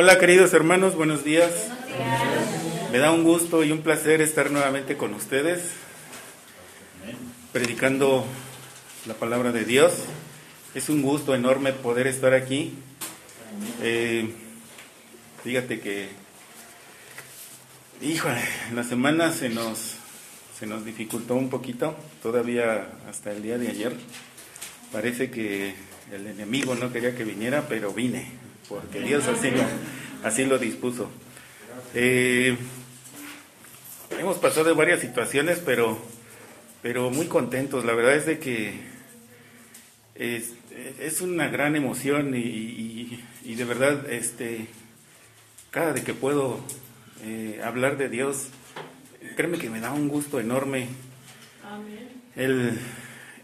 [0.00, 1.50] Hola queridos hermanos, buenos días.
[2.92, 5.72] Me da un gusto y un placer estar nuevamente con ustedes,
[7.52, 8.24] predicando
[9.06, 9.92] la palabra de Dios.
[10.76, 12.74] Es un gusto enorme poder estar aquí.
[13.82, 14.32] Eh,
[15.42, 16.10] fíjate que,
[18.00, 18.44] híjole,
[18.76, 19.96] la semana se nos,
[20.56, 23.96] se nos dificultó un poquito, todavía hasta el día de ayer.
[24.92, 25.74] Parece que
[26.12, 29.62] el enemigo no quería que viniera, pero vine porque Dios así lo,
[30.22, 31.10] así lo dispuso.
[31.94, 32.56] Eh,
[34.18, 35.98] hemos pasado varias situaciones, pero,
[36.82, 37.84] pero muy contentos.
[37.84, 38.80] La verdad es de que
[40.14, 40.52] es,
[41.00, 44.66] es una gran emoción y, y, de verdad, este,
[45.70, 46.60] cada de que puedo
[47.24, 48.48] eh, hablar de Dios,
[49.36, 50.88] créeme que me da un gusto enorme
[52.36, 52.78] el,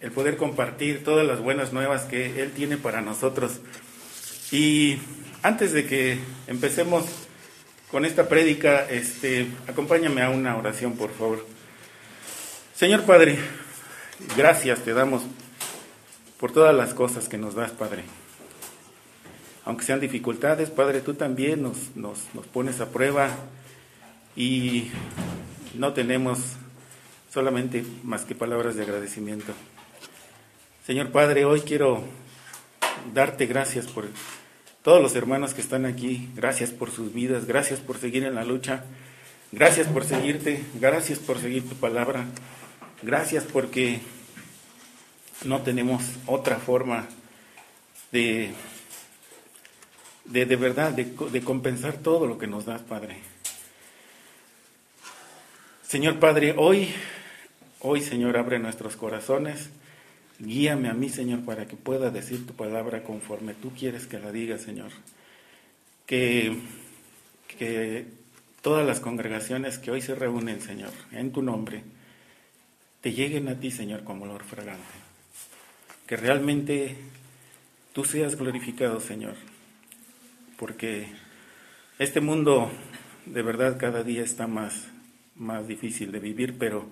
[0.00, 3.60] el poder compartir todas las buenas nuevas que Él tiene para nosotros.
[4.54, 5.00] Y
[5.42, 6.16] antes de que
[6.46, 7.04] empecemos
[7.90, 11.44] con esta prédica, este, acompáñame a una oración, por favor.
[12.72, 13.36] Señor Padre,
[14.36, 15.22] gracias te damos
[16.38, 18.04] por todas las cosas que nos das, Padre.
[19.64, 23.30] Aunque sean dificultades, Padre, tú también nos, nos, nos pones a prueba
[24.36, 24.92] y
[25.74, 26.38] no tenemos
[27.28, 29.52] solamente más que palabras de agradecimiento.
[30.86, 32.04] Señor Padre, hoy quiero
[33.12, 34.04] darte gracias por
[34.84, 38.44] todos los hermanos que están aquí, gracias por sus vidas, gracias por seguir en la
[38.44, 38.84] lucha,
[39.50, 42.26] gracias por seguirte, gracias por seguir tu palabra,
[43.02, 44.00] gracias porque
[45.46, 47.06] no tenemos otra forma
[48.12, 48.50] de,
[50.26, 53.16] de, de verdad, de, de compensar todo lo que nos das, Padre.
[55.88, 56.92] Señor Padre, hoy,
[57.80, 59.70] hoy Señor, abre nuestros corazones
[60.38, 64.32] Guíame a mí, Señor, para que pueda decir tu palabra conforme tú quieres que la
[64.32, 64.90] diga, Señor.
[66.06, 66.56] Que,
[67.56, 68.06] que
[68.60, 71.84] todas las congregaciones que hoy se reúnen, Señor, en tu nombre,
[73.00, 74.82] te lleguen a ti, Señor, como olor fragante.
[76.06, 76.96] Que realmente
[77.92, 79.34] tú seas glorificado, Señor.
[80.58, 81.08] Porque
[81.98, 82.70] este mundo
[83.26, 84.88] de verdad cada día está más,
[85.36, 86.86] más difícil de vivir, pero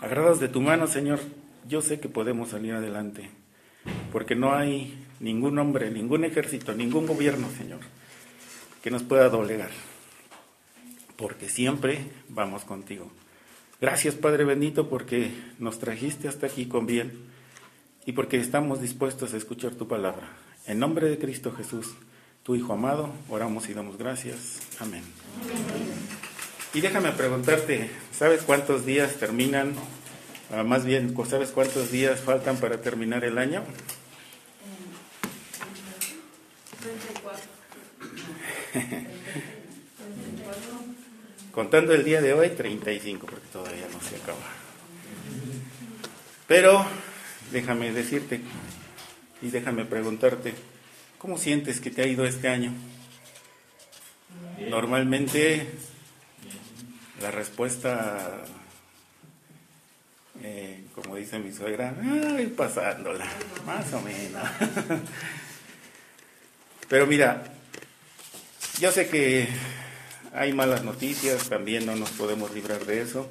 [0.00, 1.20] agarrados de tu mano, Señor,
[1.66, 3.30] yo sé que podemos salir adelante,
[4.12, 7.80] porque no hay ningún hombre, ningún ejército, ningún gobierno, Señor,
[8.82, 9.70] que nos pueda doblegar,
[11.16, 13.10] porque siempre vamos contigo.
[13.80, 17.12] Gracias, Padre bendito, porque nos trajiste hasta aquí con bien
[18.06, 20.28] y porque estamos dispuestos a escuchar tu palabra.
[20.66, 21.94] En nombre de Cristo Jesús,
[22.42, 24.60] tu Hijo amado, oramos y damos gracias.
[24.80, 25.02] Amén.
[26.74, 29.74] Y déjame preguntarte, ¿sabes cuántos días terminan
[30.50, 33.64] Ah, más bien, ¿sabes cuántos días faltan para terminar el año?
[36.80, 37.42] 34.
[41.52, 44.38] Contando el día de hoy, 35, porque todavía no se acaba.
[46.46, 46.86] Pero
[47.52, 48.40] déjame decirte
[49.42, 50.54] y déjame preguntarte,
[51.18, 52.72] ¿cómo sientes que te ha ido este año?
[54.70, 55.68] Normalmente
[57.20, 58.44] la respuesta
[60.42, 63.26] eh, como dice mi suegra, ay, pasándola,
[63.66, 64.42] más o menos.
[66.88, 67.44] Pero mira,
[68.80, 69.48] yo sé que
[70.32, 73.28] hay malas noticias, también no nos podemos librar de eso.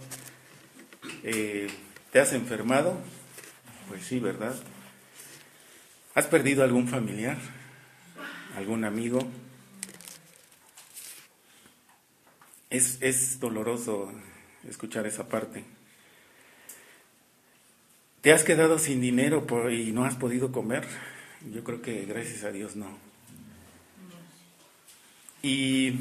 [1.23, 1.67] Eh,
[2.11, 2.97] ¿Te has enfermado?
[3.87, 4.55] Pues sí, ¿verdad?
[6.13, 7.37] ¿Has perdido algún familiar?
[8.55, 9.19] ¿Algún amigo?
[12.69, 14.11] Es, es doloroso
[14.67, 15.63] escuchar esa parte.
[18.27, 20.85] ¿Te has quedado sin dinero y no has podido comer?
[21.53, 22.89] Yo creo que gracias a Dios no.
[25.41, 25.93] Y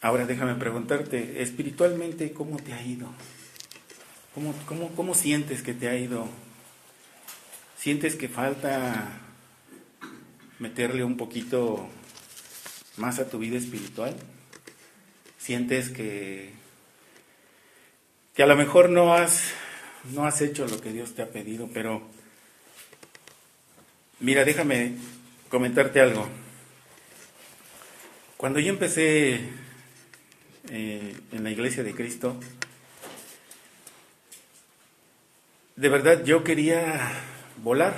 [0.00, 3.06] ahora déjame preguntarte, espiritualmente, ¿cómo te ha ido?
[4.34, 6.26] ¿Cómo, cómo, cómo sientes que te ha ido?
[7.76, 9.12] ¿Sientes que falta
[10.58, 11.88] meterle un poquito
[12.96, 14.16] más a tu vida espiritual?
[15.38, 16.50] ¿Sientes que,
[18.34, 19.54] que a lo mejor no has,
[20.04, 22.02] no has hecho lo que Dios te ha pedido, pero
[24.20, 24.94] mira, déjame
[25.48, 26.28] comentarte algo.
[28.36, 29.40] Cuando yo empecé
[30.70, 32.40] eh, en la iglesia de Cristo,
[35.76, 37.12] de verdad yo quería
[37.62, 37.96] volar.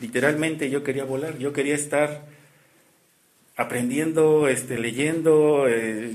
[0.00, 2.26] Literalmente yo quería volar, yo quería estar
[3.56, 6.12] aprendiendo, este, leyendo, eh,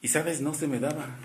[0.00, 1.16] y sabes, no se me daba.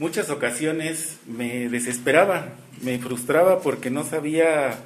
[0.00, 4.78] Muchas ocasiones me desesperaba, me frustraba porque no sabía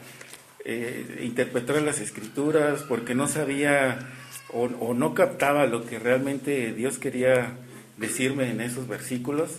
[0.64, 4.11] eh, interpretar las escrituras, porque no sabía
[4.52, 7.52] o, o no captaba lo que realmente Dios quería
[7.96, 9.52] decirme en esos versículos.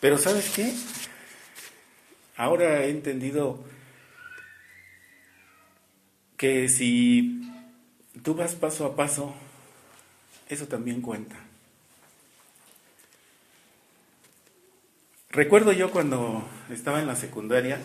[0.00, 0.72] Pero sabes qué?
[2.34, 3.62] Ahora he entendido
[6.38, 7.42] que si
[8.22, 9.34] tú vas paso a paso,
[10.48, 11.49] eso también cuenta.
[15.32, 17.78] Recuerdo yo cuando estaba en la secundaria,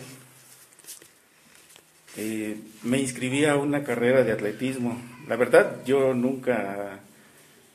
[2.16, 5.00] eh, me inscribí a una carrera de atletismo.
[5.28, 6.98] La verdad, yo nunca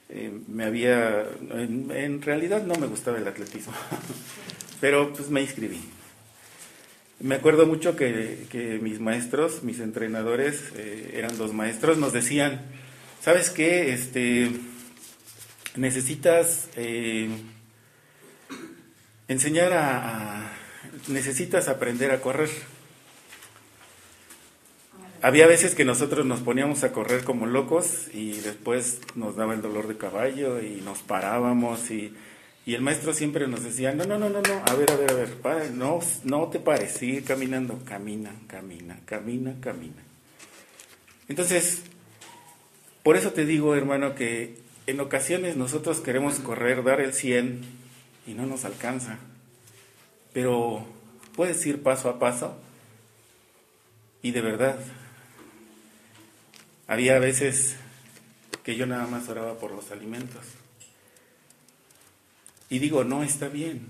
[0.09, 3.71] eh, me había, en, realidad no me gustaba el atletismo,
[4.81, 5.79] pero pues me inscribí.
[7.21, 12.61] Me acuerdo mucho que, mis maestros, mis entrenadores, eh, eran dos maestros, nos decían,
[13.21, 13.93] ¿sabes qué?
[13.93, 14.51] Este,
[15.77, 16.67] necesitas
[19.31, 20.51] enseñar a,
[21.07, 22.49] necesitas aprender a correr.
[25.21, 29.61] Había veces que nosotros nos poníamos a correr como locos y después nos daba el
[29.61, 32.13] dolor de caballo y nos parábamos y
[32.63, 35.11] y el maestro siempre nos decía, no, no, no, no, no, a ver, a ver,
[35.11, 40.03] a ver, no, no te pares, sigue caminando, camina, camina, camina, camina.
[41.27, 41.81] Entonces,
[43.01, 47.80] por eso te digo, hermano, que en ocasiones nosotros queremos correr, dar el 100
[48.31, 49.19] y no nos alcanza.
[50.31, 50.85] Pero
[51.35, 52.57] puedes ir paso a paso
[54.21, 54.79] y de verdad,
[56.87, 57.75] había veces
[58.63, 60.45] que yo nada más oraba por los alimentos.
[62.69, 63.85] Y digo, no está bien,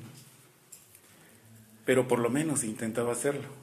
[1.86, 3.61] pero por lo menos intentaba hacerlo.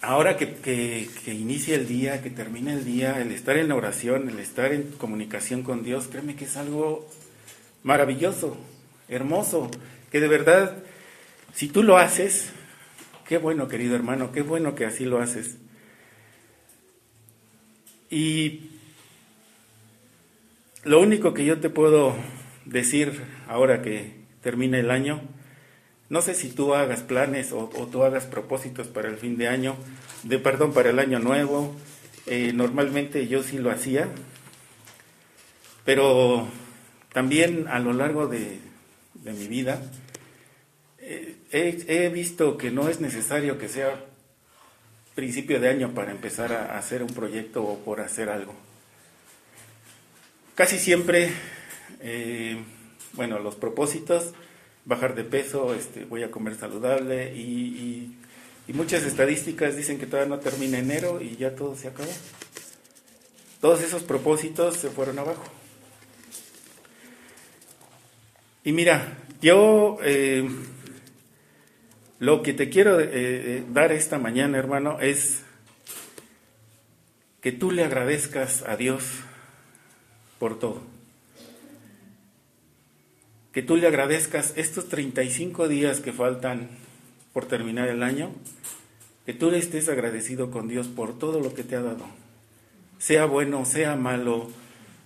[0.00, 4.28] Ahora que, que, inicia el día, que termina el día, el estar en la oración,
[4.28, 7.08] el estar en comunicación con Dios, créeme que es algo
[7.82, 8.56] maravilloso,
[9.08, 9.70] hermoso,
[10.12, 10.84] que de verdad,
[11.52, 12.52] si tú lo haces,
[13.26, 15.56] qué bueno querido hermano, qué bueno que así lo haces.
[18.08, 18.70] Y
[20.84, 22.14] lo único que yo te puedo
[22.64, 24.12] decir ahora que
[24.42, 25.22] termina el año,
[26.10, 29.48] no sé si tú hagas planes o, o, tú hagas propósitos para el fin de
[29.48, 29.76] año,
[30.22, 31.74] de perdón, para el año nuevo.
[32.26, 34.08] Eh, normalmente yo sí lo hacía,
[35.84, 36.48] pero
[37.12, 38.60] también a lo largo de,
[39.24, 39.82] mi vida
[40.98, 44.04] eh, he, he, visto que no es necesario que sea
[45.14, 48.54] principio de año para empezar a hacer un proyecto o por hacer algo.
[50.54, 51.32] Casi siempre,
[52.00, 52.56] eh,
[53.14, 54.32] bueno, los propósitos,
[54.88, 58.14] bajar de peso, este, voy a comer saludable y,
[58.68, 62.10] muchas estadísticas dicen que todavía no termina enero y ya todo se acabó.
[63.60, 65.42] Todos esos propósitos se fueron abajo.
[68.64, 70.46] Y mira, yo eh,
[72.18, 75.42] lo que te quiero eh, dar esta mañana, hermano, es
[77.40, 79.02] que tú le agradezcas a Dios
[80.38, 80.97] por todo.
[83.58, 86.68] Que tú le agradezcas estos 35 días que faltan
[87.32, 88.30] por terminar el año,
[89.26, 92.06] que tú le estés agradecido con Dios por todo lo que te ha dado.
[92.98, 94.48] Sea bueno, sea malo,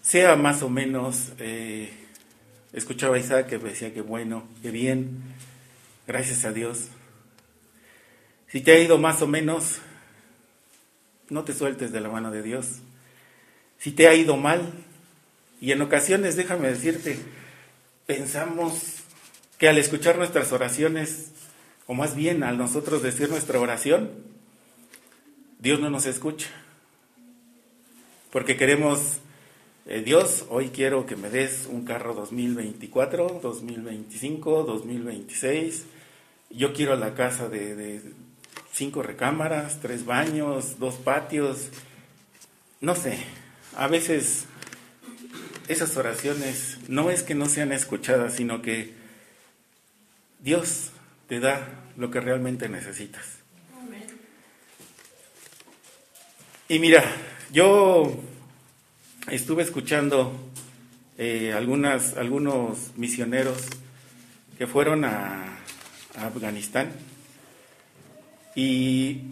[0.02, 1.94] sea más o menos, eh,
[2.74, 5.22] escuchaba a Isaac que decía que bueno, que bien,
[6.06, 6.88] gracias a Dios.
[8.48, 9.78] Si te ha ido más o menos,
[11.30, 12.66] no te sueltes de la mano de Dios.
[13.78, 14.74] Si te ha ido mal,
[15.58, 17.16] y en ocasiones, déjame decirte,
[18.12, 18.74] pensamos
[19.56, 21.30] que al escuchar nuestras oraciones,
[21.86, 24.10] o más bien al nosotros decir nuestra oración,
[25.60, 26.48] Dios no nos escucha.
[28.30, 29.20] Porque queremos,
[29.86, 35.86] eh, Dios, hoy quiero que me des un carro 2024, 2025, 2026.
[36.50, 38.02] Yo quiero la casa de, de
[38.72, 41.70] cinco recámaras, tres baños, dos patios.
[42.82, 43.16] No sé,
[43.74, 44.44] a veces
[45.68, 48.92] esas oraciones no es que no sean escuchadas, sino que
[50.40, 50.90] Dios
[51.28, 51.66] te da
[51.96, 53.24] lo que realmente necesitas.
[56.68, 57.04] Y mira,
[57.52, 58.18] yo
[59.30, 60.32] estuve escuchando
[61.18, 63.58] eh, algunas, algunos misioneros
[64.56, 65.58] que fueron a,
[66.14, 66.92] Afganistán
[68.54, 69.22] y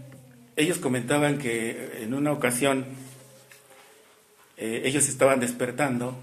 [0.56, 2.86] ellos comentaban que en una ocasión
[4.60, 6.16] eh, ellos estaban despertando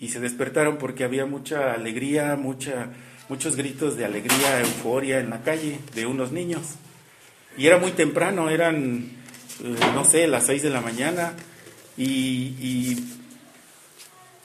[0.00, 2.88] y se despertaron porque había mucha alegría, mucha,
[3.28, 6.62] muchos gritos de alegría, euforia en la calle de unos niños.
[7.56, 9.10] Y era muy temprano, eran,
[9.62, 11.34] eh, no sé, las seis de la mañana
[11.96, 12.96] y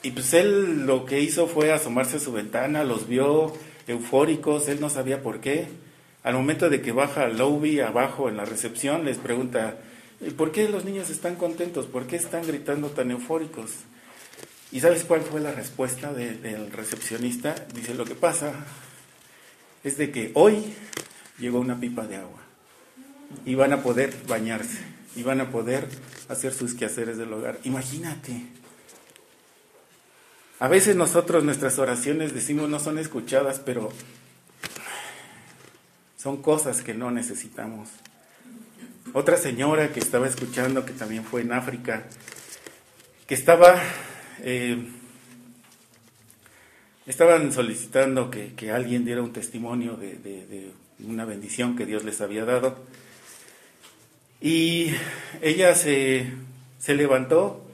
[0.01, 3.53] y pues él lo que hizo fue asomarse a su ventana, los vio
[3.87, 5.67] eufóricos, él no sabía por qué.
[6.23, 9.77] Al momento de que baja al lobby abajo en la recepción, les pregunta,
[10.37, 11.85] ¿por qué los niños están contentos?
[11.85, 13.71] ¿Por qué están gritando tan eufóricos?
[14.71, 17.55] ¿Y sabes cuál fue la respuesta del recepcionista?
[17.73, 18.53] Dice, lo que pasa
[19.83, 20.73] es de que hoy
[21.39, 22.41] llegó una pipa de agua
[23.45, 24.79] y van a poder bañarse
[25.15, 25.87] y van a poder
[26.27, 27.59] hacer sus quehaceres del hogar.
[27.63, 28.43] Imagínate,
[30.59, 33.89] a veces nosotros nuestras oraciones decimos no son escuchadas, pero
[36.17, 37.89] son cosas que no necesitamos.
[39.13, 42.05] Otra señora que estaba escuchando, que también fue en África,
[43.25, 43.81] que estaba,
[44.43, 44.77] eh,
[47.07, 50.71] estaban solicitando que, alguien diera un testimonio de, de
[51.07, 52.77] una bendición que Dios les había dado.
[54.41, 54.91] Y
[55.41, 56.31] ella se,
[56.77, 57.65] se levantó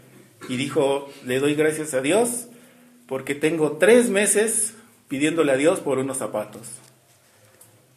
[0.50, 2.48] y dijo, le doy gracias a Dios
[3.08, 4.74] porque tengo tres meses
[5.08, 6.68] pidiéndole a Dios por unos zapatos.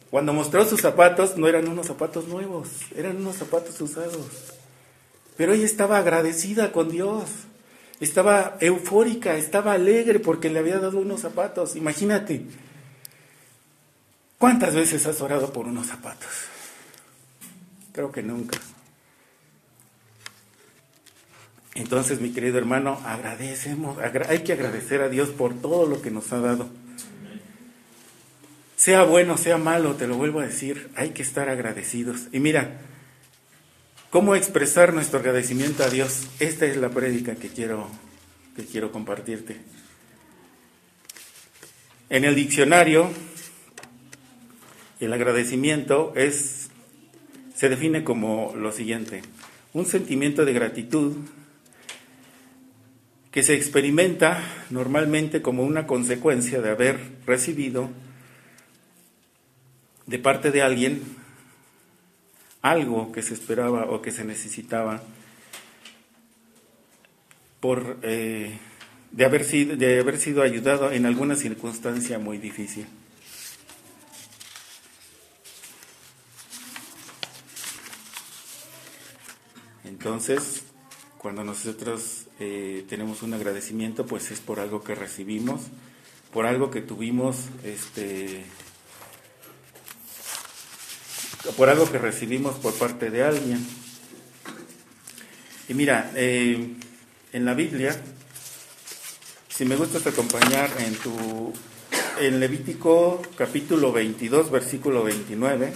[0.09, 4.25] Cuando mostró sus zapatos, no eran unos zapatos nuevos, eran unos zapatos usados.
[5.37, 7.29] Pero ella estaba agradecida con Dios,
[7.99, 11.75] estaba eufórica, estaba alegre porque le había dado unos zapatos.
[11.75, 12.43] Imagínate,
[14.39, 16.29] ¿cuántas veces has orado por unos zapatos?
[17.93, 18.59] Creo que nunca.
[21.75, 23.97] Entonces, mi querido hermano, agradecemos,
[24.27, 26.67] hay que agradecer a Dios por todo lo que nos ha dado.
[28.79, 32.29] Sea bueno, sea malo, te lo vuelvo a decir, hay que estar agradecidos.
[32.31, 32.79] Y mira,
[34.09, 36.29] ¿cómo expresar nuestro agradecimiento a Dios?
[36.39, 37.89] Esta es la prédica que quiero,
[38.55, 39.57] que quiero compartirte.
[42.09, 43.11] En el diccionario,
[45.01, 46.69] el agradecimiento es,
[47.53, 49.23] se define como lo siguiente,
[49.73, 51.17] un sentimiento de gratitud
[53.29, 57.89] que se experimenta normalmente como una consecuencia de haber recibido
[60.09, 61.03] de parte de alguien
[62.63, 65.03] algo que se esperaba o que se necesitaba
[67.59, 68.57] por eh,
[69.11, 72.87] de, haber sido, de haber sido ayudado en alguna circunstancia muy difícil.
[79.83, 80.63] Entonces,
[81.19, 85.61] cuando nosotros eh, tenemos un agradecimiento, pues es por algo que recibimos,
[86.33, 88.45] por algo que tuvimos, este,
[91.55, 93.65] por algo que recibimos por parte de alguien.
[95.67, 96.75] Y mira, eh,
[97.31, 97.95] en la Biblia,
[99.47, 101.53] si me gustas acompañar en tu,
[102.19, 105.73] en Levítico capítulo 22, versículo 29,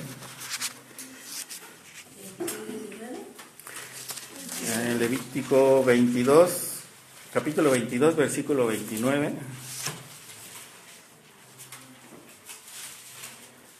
[4.85, 6.49] en Levítico 22,
[7.31, 9.33] capítulo 22, versículo 29.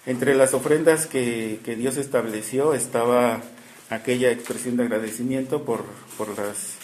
[0.05, 3.41] Entre las ofrendas que, Dios estableció estaba
[3.89, 5.85] aquella expresión de agradecimiento por,
[6.17, 6.75] por, las,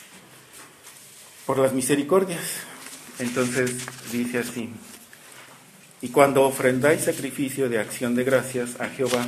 [1.45, 2.61] por las misericordias.
[3.19, 3.75] Entonces
[4.11, 4.69] dice así,
[6.01, 9.27] y cuando ofrendáis sacrificio de acción de gracias a Jehová,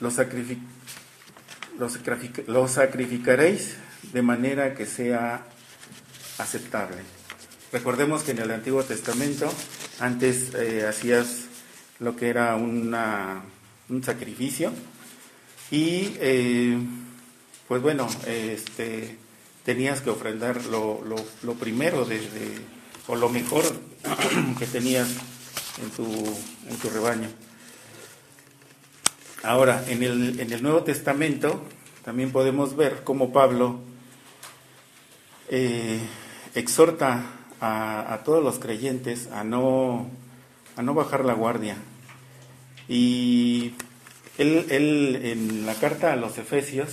[0.00, 0.10] lo
[2.46, 3.76] lo, sacrificaréis
[4.12, 5.46] de manera que sea
[6.36, 6.98] aceptable.
[7.72, 9.50] Recordemos que en el Antiguo Testamento
[9.98, 11.49] antes eh, hacías
[12.00, 13.42] lo que era una,
[13.88, 14.72] un sacrificio
[15.70, 16.78] y eh,
[17.68, 19.16] pues bueno, este,
[19.64, 21.00] tenías que ofrendar lo,
[21.42, 22.20] lo, primero de,
[23.06, 23.62] o lo mejor
[24.58, 25.08] que tenías
[25.80, 26.04] en tu,
[26.68, 27.28] en tu rebaño.
[29.42, 31.64] Ahora, en el, en el Nuevo Testamento
[32.04, 33.80] también podemos ver cómo Pablo
[35.48, 36.00] eh,
[36.54, 37.24] exhorta
[37.60, 40.10] a, todos los creyentes a no,
[40.76, 41.76] a no bajar la guardia.
[42.90, 43.72] Y
[44.36, 44.66] él,
[45.22, 46.90] en la carta a los Efesios,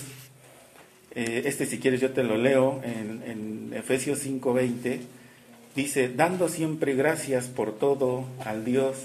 [1.15, 4.99] eh, este si quieres yo te lo leo, en, en Efesios 5:20,
[5.75, 8.95] dice, dando siempre gracias por todo al Dios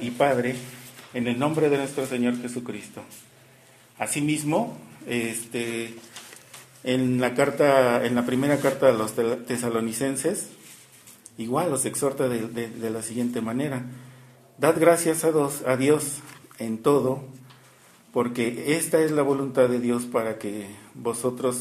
[0.00, 0.54] y, Padre,
[1.12, 3.02] en el nombre de nuestro Señor Jesucristo,
[3.98, 5.94] Asimismo, este,
[6.84, 9.14] en la carta, en la primera carta de los
[9.46, 10.48] tesalonicenses,
[11.38, 13.84] igual los exhorta de, la siguiente manera:
[14.58, 16.20] Dad gracias a, Dios
[16.58, 17.22] en todo,
[18.12, 21.58] porque esta es la voluntad de Dios para que vosotros,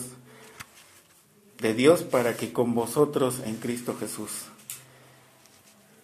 [1.60, 4.32] de Dios para que con vosotros en Cristo Jesús.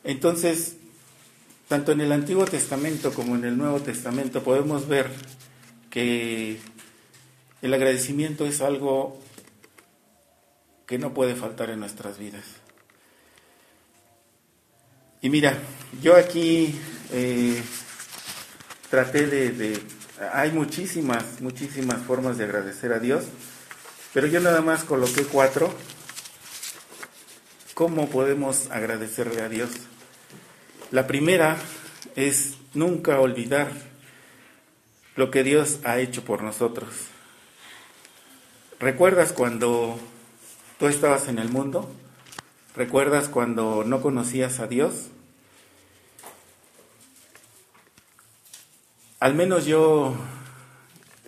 [0.04, 0.76] Entonces,
[1.70, 5.10] tanto en el Antiguo Testamento como en el Nuevo Testamento podemos ver
[5.90, 6.60] que
[7.62, 9.18] el agradecimiento es algo
[10.88, 12.61] que no puede faltar en nuestras vidas.
[15.24, 15.56] Y mira,
[16.02, 16.80] yo aquí
[17.12, 17.62] eh,
[18.90, 19.80] traté de,
[20.34, 23.26] Hay muchísimas, muchísimas formas de agradecer a Dios,
[24.16, 25.72] pero yo nada más coloqué cuatro.
[27.76, 29.70] ¿Cómo podemos agradecerle a Dios?
[30.90, 31.56] La primera
[32.16, 33.72] es nunca olvidar
[35.16, 36.90] lo que Dios ha hecho por nosotros.
[38.80, 40.00] ¿Recuerdas cuando
[40.80, 41.94] tú estabas en el mundo?
[42.76, 45.11] ¿Recuerdas cuando no conocías a Dios?
[49.22, 50.16] Al menos yo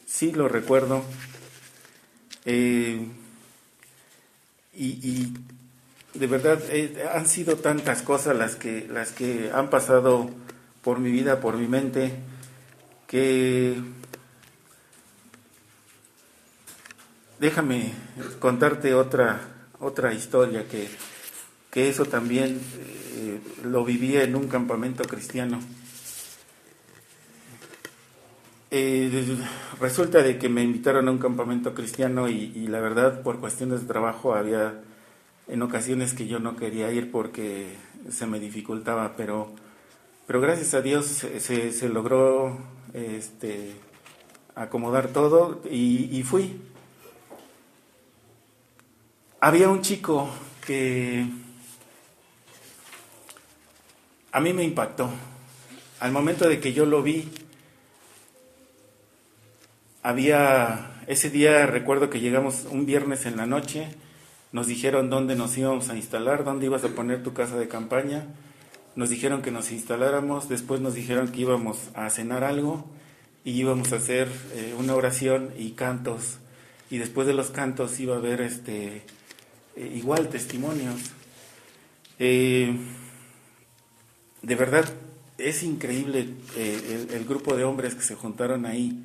[0.07, 1.03] sí lo recuerdo.
[2.43, 3.07] Eh,
[4.73, 5.31] y,
[6.15, 10.29] de verdad eh, han sido tantas cosas las que, las que han pasado
[10.81, 12.13] por mi vida, por mi mente,
[13.05, 13.79] que
[17.39, 17.93] déjame
[18.39, 19.39] contarte otra,
[19.79, 20.89] otra historia que,
[21.87, 22.59] eso también
[23.17, 25.59] eh, lo viví en un campamento cristiano.
[28.75, 29.37] Eh,
[29.79, 33.87] resulta de que me invitaron a un campamento cristiano y, la verdad por cuestiones de
[33.87, 34.81] trabajo había
[35.47, 37.75] en ocasiones que yo no quería ir porque
[38.09, 39.51] se me dificultaba, pero,
[40.25, 42.57] pero gracias a Dios se, se logró
[42.93, 43.73] este,
[44.55, 46.59] acomodar todo y, y fui.
[49.39, 50.27] Había un chico
[50.65, 51.27] que
[54.31, 55.11] a mí me impactó.
[55.99, 57.29] Al momento de que yo lo vi,
[60.03, 63.87] había, ese día recuerdo que llegamos un viernes en la noche,
[64.51, 68.27] nos dijeron dónde nos íbamos a instalar, dónde ibas a poner tu casa de campaña,
[68.95, 72.85] nos dijeron que nos instaláramos, después nos dijeron que íbamos a cenar algo
[73.45, 76.37] y íbamos a hacer eh, una oración y cantos
[76.91, 79.03] y después de los cantos iba a haber este
[79.75, 80.99] eh, igual testimonios.
[82.19, 82.77] Eh,
[84.41, 84.85] de verdad
[85.37, 89.01] es increíble el, el grupo de hombres que se juntaron ahí.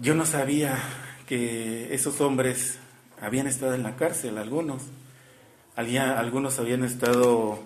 [0.00, 0.78] Yo no sabía
[1.26, 2.78] que esos hombres
[3.20, 4.84] habían estado en la cárcel, algunos.
[5.74, 7.58] algunos habían estado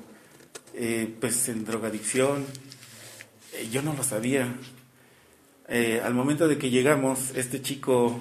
[0.73, 2.47] eh, pues en drogadicción.
[3.53, 4.49] Eh, yo no lo sabía.
[5.69, 8.19] Eh, al momento de que llegamos, este chico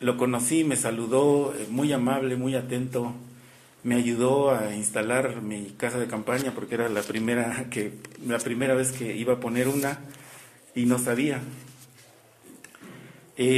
[0.00, 3.12] lo conocí, me saludó, muy amable, muy atento,
[3.82, 7.92] me ayudó a instalar mi casa de campaña porque era la primera que
[8.26, 9.98] la primera vez que iba a poner una
[10.74, 11.42] y no sabía.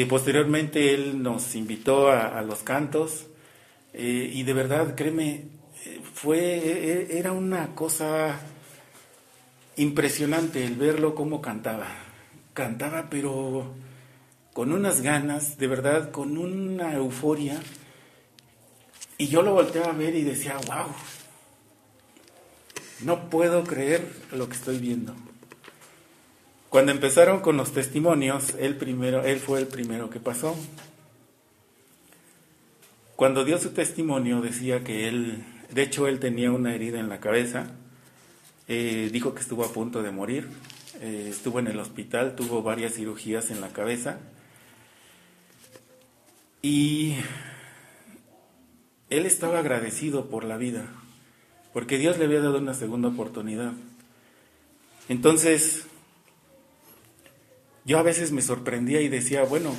[0.08, 3.26] Posteriormente él nos invitó a, los cantos
[3.92, 5.44] y de verdad, créeme,
[6.14, 8.40] fue, e, e, era una cosa
[9.76, 11.88] impresionante el verlo cómo cantaba.
[12.54, 13.74] Cantaba pero
[14.52, 17.60] con unas ganas, de verdad, con una euforia.
[19.18, 20.86] Y yo lo volteaba a ver y decía, wow,
[23.00, 25.14] no puedo creer lo que estoy viendo.
[26.76, 30.54] Cuando empezaron con los testimonios, él primero, él fue el primero que pasó.
[33.16, 37.18] Cuando dio su testimonio decía que él de hecho, él tenía una herida en la
[37.18, 37.68] cabeza.
[38.68, 40.50] Eh, dijo que estuvo a punto de morir.
[41.00, 44.18] Eh, estuvo en el hospital, tuvo varias cirugías en la cabeza.
[46.60, 47.14] Y
[49.08, 50.84] él estaba agradecido por la vida,
[51.72, 53.72] porque Dios le había dado una segunda oportunidad.
[55.08, 55.86] Entonces,
[57.86, 59.72] yo a veces me sorprendía y decía, bueno,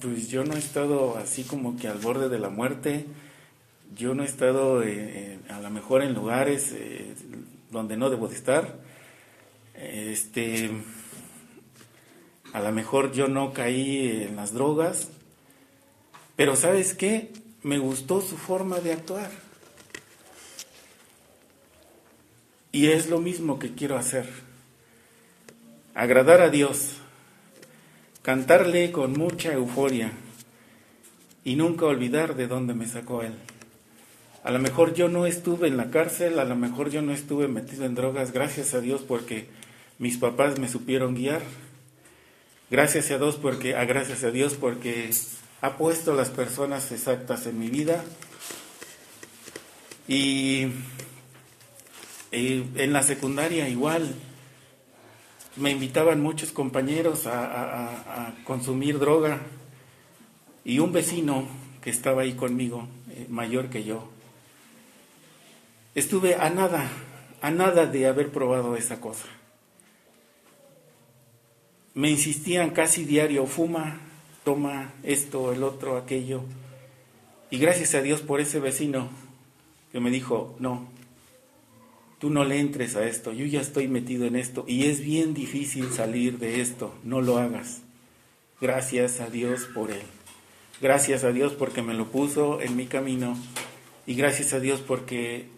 [0.00, 3.06] pues yo no he estado así como que al borde de la muerte,
[3.96, 7.14] yo no he estado eh, a lo mejor en lugares eh,
[7.70, 8.78] donde no debo de estar.
[9.74, 10.70] Este,
[12.52, 15.08] a lo mejor yo no caí en las drogas,
[16.36, 17.32] pero ¿sabes qué?
[17.62, 19.30] Me gustó su forma de actuar.
[22.72, 24.28] Y es lo mismo que quiero hacer.
[25.94, 27.01] Agradar a Dios,
[28.22, 30.12] cantarle con mucha euforia
[31.44, 33.34] y nunca olvidar de dónde me sacó Él.
[34.44, 37.48] A lo mejor yo no estuve en la cárcel, a lo mejor yo no estuve
[37.48, 39.46] metido en drogas, gracias a Dios porque
[39.98, 41.42] mis papás me supieron guiar.
[42.70, 45.10] Gracias a Dios porque, a gracias a Dios porque
[45.60, 48.04] ha puesto las personas exactas en mi vida.
[50.08, 50.68] Y,
[52.32, 54.14] en la secundaria igual
[55.56, 59.40] me invitaban muchos compañeros a, consumir droga
[60.64, 61.46] y un vecino
[61.80, 64.08] que estaba ahí conmigo, eh, mayor que yo,
[65.94, 66.88] estuve a nada,
[67.40, 69.28] a nada de haber probado esa cosa
[71.94, 74.00] me insistían casi diario, fuma,
[74.44, 76.42] toma esto, el otro, aquello.
[77.50, 79.10] Y gracias a Dios por ese vecino
[79.92, 80.88] que me dijo, no,
[82.22, 85.34] tú no le entres a esto, yo ya estoy metido en esto y es bien
[85.34, 87.82] difícil salir de esto, no lo hagas.
[88.60, 90.04] Gracias a Dios por él.
[90.80, 93.36] Gracias a Dios porque me lo puso en mi camino
[94.06, 95.48] y gracias a Dios porque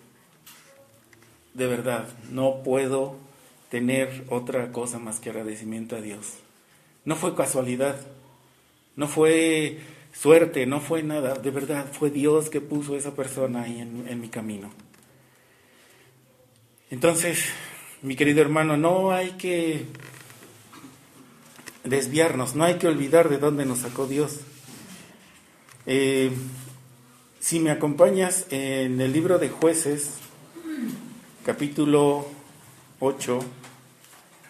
[1.53, 3.19] de verdad no puedo
[3.69, 6.39] tener otra cosa más que agradecimiento a Dios.
[7.05, 8.01] No fue casualidad,
[8.97, 9.81] no fue
[10.15, 14.07] suerte, no fue nada, de verdad fue Dios que puso a esa persona ahí en,
[14.09, 14.71] en mi camino.
[16.95, 17.47] Entonces,
[18.03, 19.85] mi querido hermano, no hay que
[21.83, 24.39] desviarnos, no hay que olvidar de dónde nos sacó Dios.
[25.87, 26.31] Eh,
[27.41, 30.19] si me acompañas en el libro de jueces,
[31.45, 32.29] capítulo
[33.01, 33.41] 8,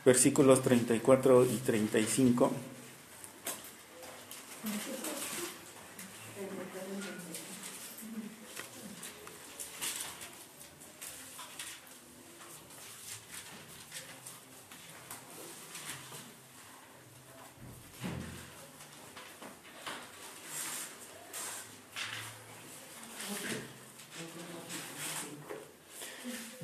[0.04, 2.52] versículos 34 y 35.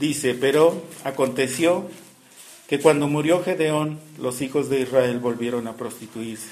[0.00, 1.86] Dice, pero aconteció
[2.66, 6.48] que cuando murió Gedeón, los hijos de Israel volvieron a prostituirse,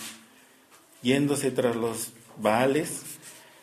[1.01, 3.05] yéndose tras los Baales,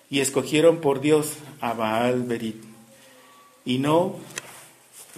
[0.09, 2.63] y escogieron por Dios a Baal Berit.
[3.63, 4.15] Y no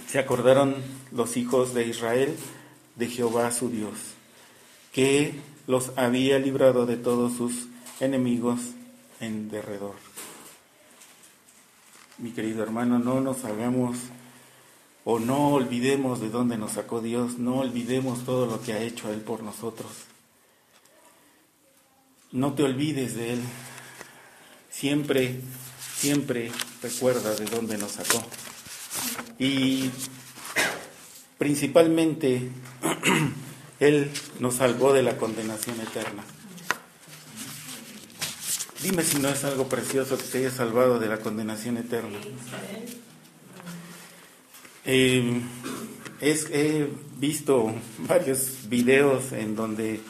[0.06, 0.76] se acordaron
[1.12, 2.36] los hijos de Israel
[2.96, 3.94] de Jehová su Dios,
[4.92, 5.32] que
[5.66, 7.68] los había librado de todos sus
[8.00, 8.60] enemigos
[9.20, 9.94] en derredor.
[12.18, 13.96] Mi querido hermano, no nos hagamos
[15.10, 19.10] o no olvidemos de dónde nos sacó Dios, no olvidemos todo lo que ha hecho
[19.10, 19.90] Él por nosotros.
[22.30, 23.40] No te olvides de Él.
[24.68, 25.40] Siempre,
[25.96, 28.22] siempre recuerda de dónde nos sacó.
[29.38, 29.90] Y
[31.38, 32.50] principalmente
[33.80, 36.22] Él nos salvó de la condenación eterna.
[38.82, 42.18] Dime si no es algo precioso que te haya salvado de la condenación eterna.
[44.84, 45.40] Eh,
[46.20, 46.88] he
[47.18, 47.72] visto
[48.08, 50.00] varios videos en donde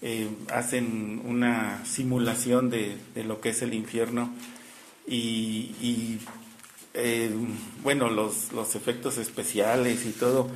[0.00, 4.34] eh, hacen una simulación de, lo que es el infierno
[5.06, 6.18] y,
[6.94, 7.30] eh,
[7.82, 10.48] bueno, los, efectos especiales y todo,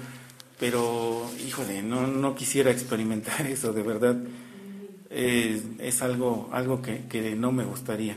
[0.58, 4.16] pero híjole, no, no quisiera experimentar eso, de verdad.
[5.10, 8.16] es algo, algo que no me gustaría.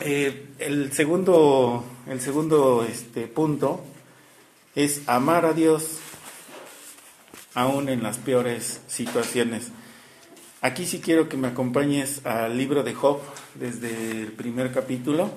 [0.00, 3.82] Eh, el segundo, el segundo este, punto
[4.74, 6.00] es amar a Dios
[7.54, 9.68] aún en las peores situaciones.
[10.60, 13.20] Aquí sí quiero que me acompañes al libro de Job
[13.54, 15.30] desde el primer capítulo.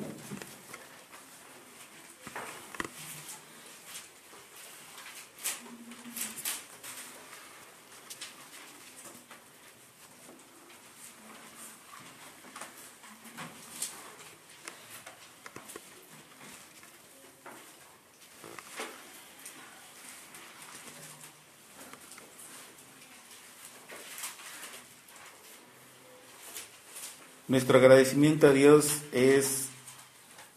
[27.50, 29.70] Nuestro agradecimiento a Dios es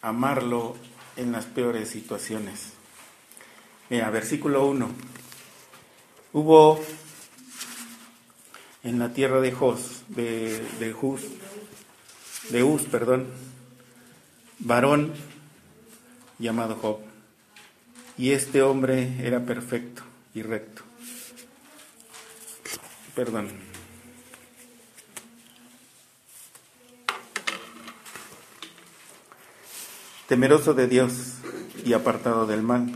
[0.02, 0.76] amarlo
[1.16, 2.74] en las peores situaciones.
[3.88, 4.90] Mira, versículo 1.
[6.34, 6.84] Hubo
[8.82, 10.94] en la tierra de Jos, de, de
[12.50, 13.28] de Uz, perdón,
[14.58, 15.14] varón
[16.38, 16.98] llamado Job.
[18.18, 20.02] Y este hombre era perfecto
[20.34, 20.82] y recto.
[23.14, 23.71] Perdón.
[30.32, 31.34] Temeroso de Dios
[31.84, 32.90] y apartado del mal.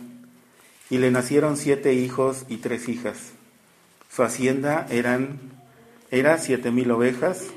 [0.88, 3.32] Y le nacieron siete hijos y tres hijas.
[4.10, 5.38] Su hacienda eran,
[6.10, 7.48] era siete mil ovejas,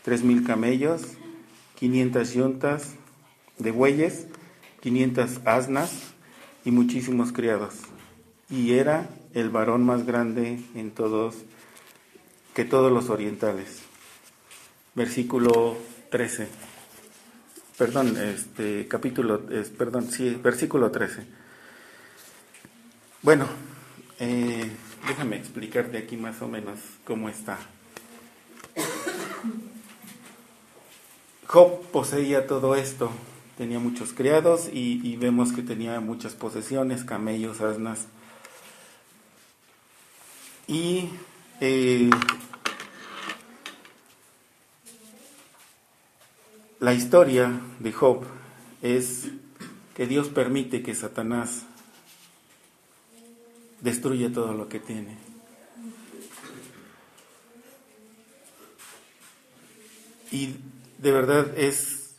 [0.00, 1.02] tres mil camellos,
[1.78, 2.94] quinientas yuntas
[3.58, 4.26] de bueyes,
[4.80, 6.14] quinientas asnas
[6.64, 7.74] y muchísimos criados.
[8.48, 11.34] Y era el varón más grande en todos
[12.54, 13.82] que todos los orientales.
[14.94, 15.76] Versículo
[16.10, 16.69] 13.
[17.80, 19.40] Perdón, este capítulo,
[19.78, 21.24] perdón, sí, versículo 13.
[23.22, 23.46] Bueno,
[24.18, 24.70] eh,
[25.08, 27.58] déjame explicarte aquí más o menos cómo está.
[31.46, 33.10] Job poseía todo esto,
[33.56, 38.08] tenía muchos criados y, vemos que tenía muchas posesiones, camellos, asnas.
[40.66, 41.08] Y
[41.62, 42.10] eh,
[46.80, 48.24] la historia de Job
[48.80, 49.28] es
[49.94, 51.66] que Dios permite que Satanás
[53.82, 55.18] destruya todo lo que tiene.
[60.32, 60.56] Y
[60.98, 62.14] de verdad es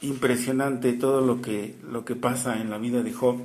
[0.00, 3.40] impresionante todo lo que, lo que pasa en la vida de Job.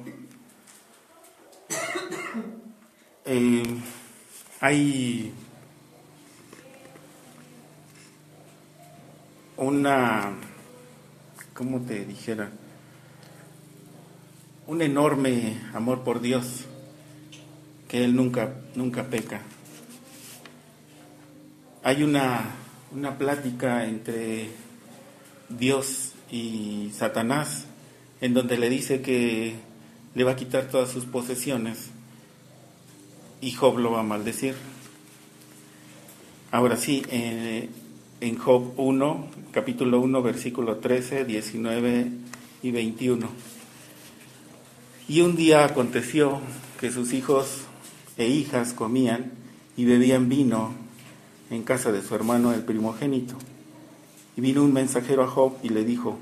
[3.25, 3.63] Eh,
[4.59, 5.33] hay
[9.65, 10.33] una,
[11.53, 12.51] ¿cómo te dijera?
[14.67, 16.65] Un enorme amor por Dios,
[17.87, 19.41] que Él nunca, nunca peca.
[21.83, 22.61] Hay una
[22.93, 24.49] una plática entre
[25.49, 27.65] Dios y Satanás,
[28.19, 29.55] en donde le dice que
[30.13, 31.89] le va a quitar todas sus posesiones
[33.39, 34.55] y Job lo va a maldecir.
[36.51, 37.03] Ahora sí,
[38.21, 42.07] en Job 1, capítulo 1, versículo 13, 19
[42.61, 43.27] y 21.
[45.07, 46.39] Y un día aconteció
[46.79, 47.63] que sus hijos
[48.17, 49.31] e hijas comían
[49.75, 50.73] y bebían vino
[51.49, 53.35] en casa de su hermano el primogénito.
[54.37, 56.17] Y vino un mensajero a Job y le dijo,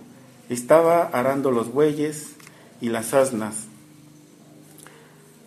[0.49, 2.35] estaba arando los bueyes
[2.81, 3.67] y las asnas,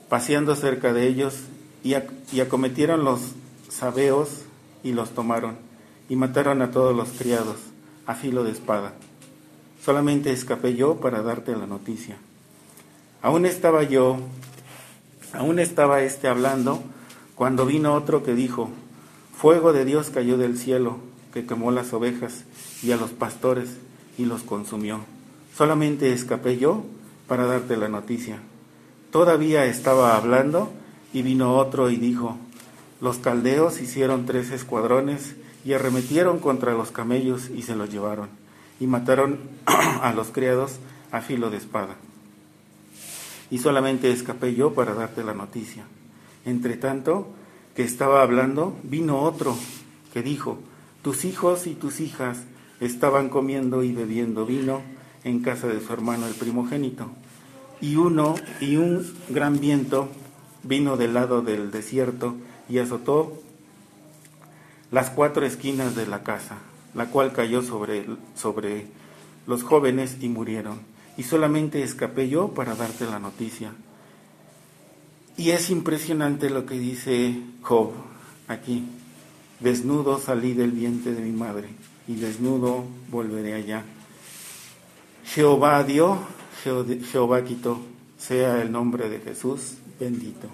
[0.08, 1.34] paseando cerca de ellos,
[1.82, 1.94] y,
[2.40, 3.20] acometieron los
[3.68, 4.42] sabeos
[4.84, 5.56] y los tomaron,
[6.12, 7.57] y mataron a todos los criados
[8.05, 8.92] a filo de espada.
[9.83, 12.18] Solamente escapé yo para darte la noticia.
[13.22, 14.18] Aún estaba yo,
[15.33, 16.83] aún estaba este hablando,
[17.35, 18.68] cuando vino otro que dijo,
[19.35, 20.98] Fuego de Dios cayó del cielo,
[21.33, 22.44] que quemó las ovejas
[22.83, 23.79] y a los pastores
[24.18, 25.01] y los consumió.
[25.57, 26.85] Solamente escapé yo
[27.27, 28.38] para darte la noticia.
[29.11, 30.70] Todavía estaba hablando
[31.14, 32.37] y vino otro y dijo,
[33.01, 38.29] los caldeos hicieron tres escuadrones y arremetieron contra los camellos y se los llevaron,
[38.81, 40.77] y mataron a los criados
[41.11, 41.96] a filo de espada.
[43.51, 45.85] Y solamente escapé yo para darte la noticia.
[46.44, 47.29] Entre tanto,
[47.77, 49.57] que estaba hablando, vino otro
[50.12, 50.59] que dijo,
[51.03, 52.38] tus hijos y tus hijas
[52.81, 54.83] estaban comiendo y bebiendo vino
[55.25, 57.11] en casa de su hermano el primogénito.
[57.81, 60.09] Y uno y un gran viento
[60.62, 62.35] vino del lado del desierto
[62.68, 63.40] y azotó
[64.92, 66.59] las cuatro esquinas de la casa,
[66.94, 68.87] la cual cayó sobre, sobre
[69.46, 70.81] los jóvenes y murieron.
[71.16, 73.72] Y solamente escapé yo para darte la noticia.
[75.37, 77.92] Y es impresionante lo que dice Job
[78.48, 78.85] aquí.
[79.61, 81.68] Desnudo salí del vientre de mi madre
[82.07, 83.85] y desnudo volveré allá.
[85.24, 86.18] Jehová dio,
[87.11, 87.81] Jehová quitó,
[88.18, 90.48] sea el nombre de Jesús bendito.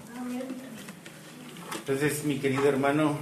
[1.79, 3.16] Entonces, mi querido hermano,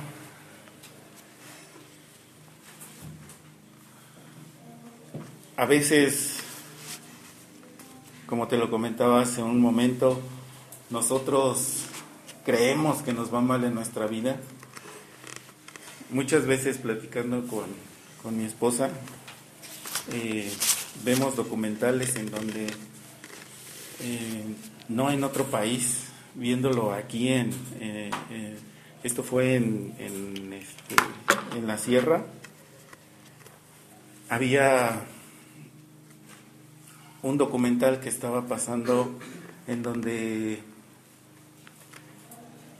[5.56, 6.40] a veces,
[8.26, 10.20] como te lo comentaba hace un momento,
[10.90, 11.84] nosotros
[12.44, 14.36] creemos que nos va mal en nuestra vida.
[16.10, 17.66] Muchas veces platicando con,
[18.36, 18.90] mi esposa,
[20.12, 20.52] eh,
[21.04, 22.66] vemos documentales en donde,
[24.00, 24.44] eh,
[24.88, 28.10] no en otro país, viéndolo aquí en, eh,
[29.04, 30.96] esto fue en, en, este,
[31.56, 32.26] en la sierra,
[34.28, 35.06] había
[37.26, 39.10] un documental que estaba pasando
[39.66, 40.60] en donde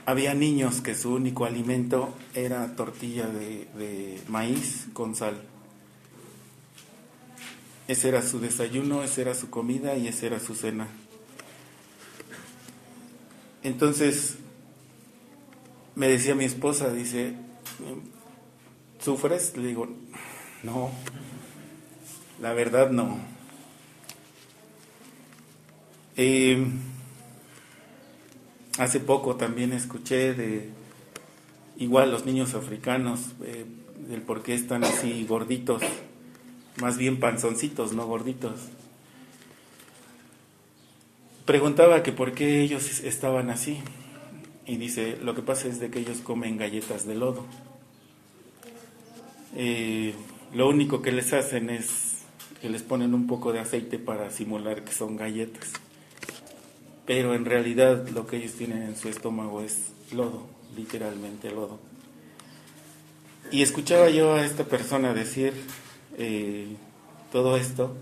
[0.05, 5.35] había niños que su único alimento era tortilla de, maíz con sal.
[7.89, 10.87] Ese era su desayuno, esa era su comida y esa era su cena.
[13.63, 14.37] Entonces,
[15.95, 17.33] me decía mi esposa, dice,
[18.99, 19.57] ¿sufres?
[19.57, 19.89] Le digo,
[20.63, 20.89] no,
[22.39, 23.36] la verdad no.
[26.17, 26.65] Eh,
[28.77, 30.69] Hace poco también escuché de
[31.77, 33.65] igual los niños africanos, eh,
[34.07, 35.81] del por qué están así gorditos,
[36.79, 38.53] más bien panzoncitos, no gorditos.
[41.45, 43.79] Preguntaba que por qué ellos estaban así.
[44.67, 47.45] Y dice, lo que pasa es de que ellos comen galletas de lodo.
[49.55, 50.13] Eh,
[50.53, 52.17] lo único que les hacen es
[52.61, 55.86] que les ponen un poco de aceite para simular que son galletas.
[57.07, 61.79] Pero en realidad lo que ellos tienen en su estómago es lodo, literalmente lodo.
[63.49, 65.53] Y escuchaba yo a esta persona decir
[66.17, 66.67] eh,
[67.31, 67.95] todo esto.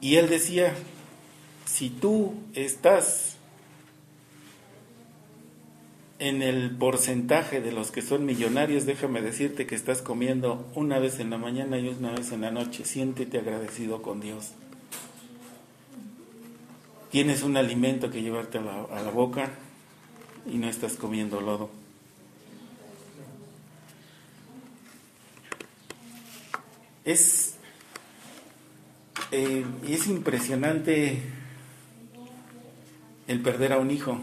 [0.00, 0.74] Y él decía,
[1.64, 3.36] si tú estás
[6.20, 11.18] en el porcentaje de los que son millonarios, déjame decirte que estás comiendo una vez
[11.18, 12.84] en la mañana y una vez en la noche.
[12.84, 14.52] Siéntete agradecido con Dios.
[17.12, 19.50] Tienes un alimento que llevarte a la, boca
[20.50, 21.68] y no estás comiendo lodo.
[27.04, 27.56] Es,
[29.30, 31.20] eh, es impresionante
[33.28, 34.18] el perder a un hijo.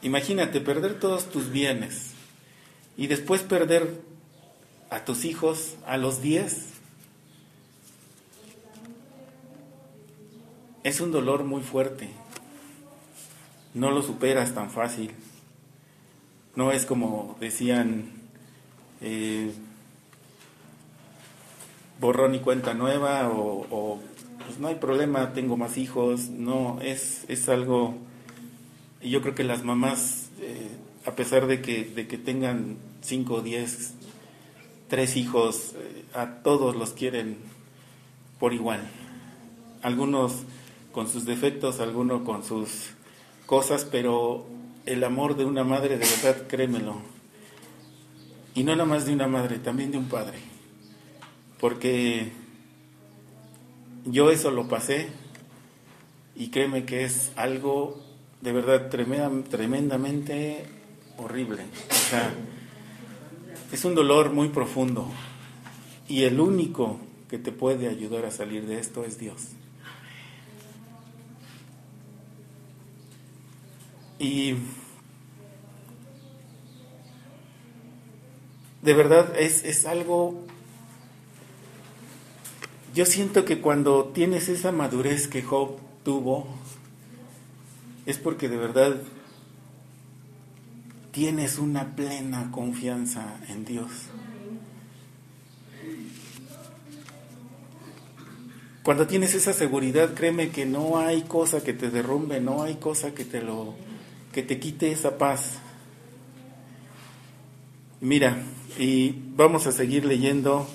[0.00, 2.12] Imagínate perder todos tus bienes
[2.96, 4.00] y después perder
[4.88, 6.77] a tus hijos a los 10.
[10.82, 12.08] Es un dolor muy fuerte.
[13.74, 15.12] No lo superas tan fácil.
[16.56, 18.10] No es como decían,
[19.00, 19.52] eh,
[22.00, 24.00] borrón y cuenta nueva o,
[24.44, 26.28] pues no hay problema, tengo más hijos.
[26.28, 27.96] No, es, es algo
[29.02, 30.68] yo creo que las mamás, eh,
[31.04, 33.94] a pesar de que, de que tengan cinco, diez,
[34.88, 37.38] tres hijos, eh, a todos los quieren
[38.38, 38.80] por igual.
[39.82, 40.42] Algunos
[40.98, 42.90] con sus defectos, algunos con sus
[43.46, 44.44] cosas, pero
[44.84, 46.96] el amor de una madre, de verdad, créemelo.
[48.56, 50.38] Y no nada más de una madre, también de un padre.
[51.60, 52.32] Porque
[54.06, 55.06] yo eso lo pasé
[56.34, 58.02] y créeme que es algo
[58.40, 60.66] de verdad tremendamente
[61.16, 61.62] horrible.
[61.92, 62.34] O sea,
[63.70, 65.06] es un dolor muy profundo
[66.08, 66.98] y el único
[67.30, 69.50] que te puede ayudar a salir de esto es Dios.
[74.18, 74.54] Y
[78.82, 80.44] de verdad es, es algo,
[82.94, 86.48] yo siento que cuando tienes esa madurez que Job tuvo,
[88.06, 88.96] es porque de verdad
[91.12, 93.90] tienes una plena confianza en Dios.
[98.82, 103.14] Cuando tienes esa seguridad, créeme que no hay cosa que te derrumbe, no hay cosa
[103.14, 103.74] que te lo
[104.32, 105.58] que te quite esa paz.
[108.00, 108.42] Mira,
[108.78, 110.68] y vamos a seguir leyendo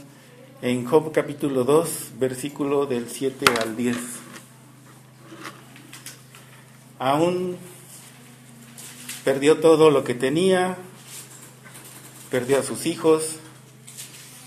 [0.62, 3.98] en Job capítulo 2, versículo del 7 al 10
[7.04, 7.58] aún
[9.26, 10.78] perdió todo lo que tenía,
[12.32, 13.39] perdió a sus hijos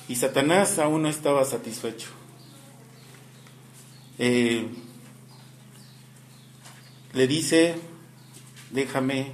[0.09, 2.09] y Satanás aún no estaba satisfecho.
[4.19, 4.67] Eh,
[7.13, 7.75] le dice,
[8.71, 9.33] déjame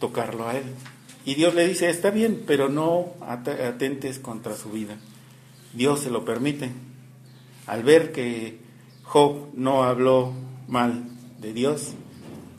[0.00, 0.64] tocarlo a él.
[1.24, 4.96] Y Dios le dice, está bien, pero no atentes contra su vida.
[5.72, 6.70] Dios se lo permite.
[7.66, 8.58] Al ver que
[9.02, 10.34] Job no habló
[10.68, 11.04] mal
[11.40, 11.94] de Dios,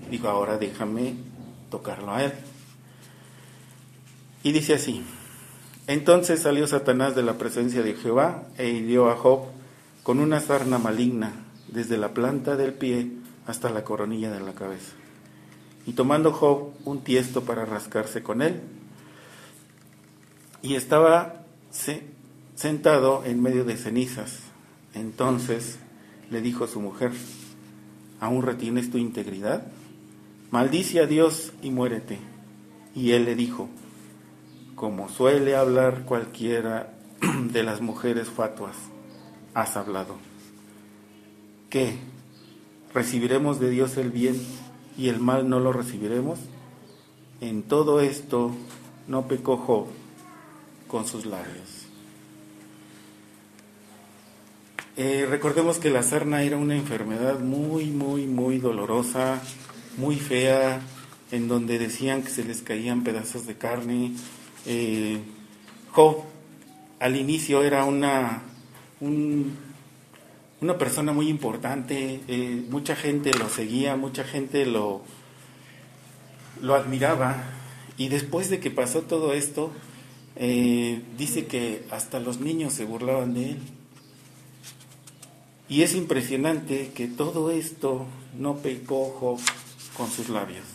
[0.09, 1.15] Dijo, ahora déjame
[1.69, 2.33] tocarlo a él.
[4.43, 5.03] Y dice así,
[5.88, 9.45] entonces salió Satanás de la presencia de Jehová e hirió a Job
[10.03, 11.33] con una sarna maligna
[11.67, 13.11] desde la planta del pie
[13.47, 14.93] hasta la coronilla de la cabeza.
[15.86, 18.62] Y tomando Job un tiesto para rascarse con él,
[20.62, 21.43] y estaba
[22.56, 24.39] sentado en medio de cenizas.
[24.93, 25.78] Entonces
[26.32, 27.12] le dijo a su mujer,
[28.19, 29.67] ¿aún retienes tu integridad?
[30.56, 32.17] maldice a Dios y muérete.
[32.95, 33.67] Y él le dijo,
[34.76, 36.93] como suele hablar cualquiera
[37.52, 38.78] de las mujeres fatuas,
[39.54, 40.16] has hablado.
[41.70, 41.97] ¿Qué?
[42.93, 44.41] ¿Recibiremos de Dios el bien
[44.98, 46.39] y el mal no lo recibiremos?
[47.41, 48.52] En todo esto
[49.08, 49.88] no pecó Job
[50.88, 51.86] con sus labios.
[54.98, 59.41] Eh, recordemos que la sarna era una enfermedad muy, muy, muy dolorosa,
[59.98, 60.82] muy fea,
[61.32, 64.14] en donde decían que se les caían pedazos de carne.
[64.66, 65.20] Eh,
[65.91, 66.24] Job
[67.00, 68.43] al inicio era una,
[70.62, 75.01] una persona muy importante, eh, mucha gente lo seguía, mucha gente lo,
[76.62, 77.43] lo admiraba
[77.97, 79.72] y después de que pasó todo esto,
[80.36, 83.60] eh, dice que hasta los niños se burlaban de él.
[85.68, 88.06] Y es impresionante que todo esto
[88.38, 89.39] no pecó Job
[89.97, 90.66] con sus labios.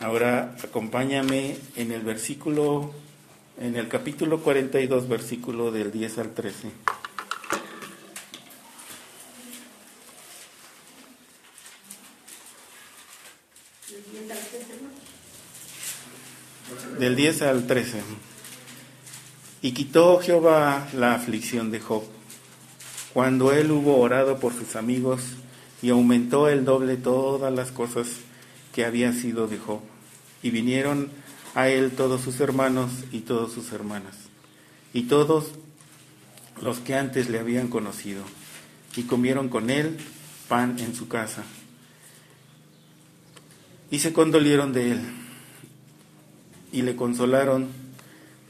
[0.00, 2.94] Ahora acompáñame en el versículo,
[3.60, 6.70] en el capítulo 42, versículo del 10 al 13.
[16.98, 18.02] Del 10 al 13.
[19.60, 22.04] Y quitó Jehová la aflicción de Job,
[23.12, 25.20] cuando él hubo orado por sus amigos
[25.82, 28.06] y aumentó el doble todas las cosas
[28.72, 29.80] que había sido de Job.
[30.42, 31.10] Y vinieron
[31.54, 34.16] a él todos sus hermanos y todas sus hermanas,
[34.92, 35.52] y todos
[36.62, 38.22] los que antes le habían conocido,
[38.96, 39.96] y comieron con él
[40.48, 41.44] pan en su casa.
[43.90, 45.00] Y se condolieron de él,
[46.72, 47.68] y le consolaron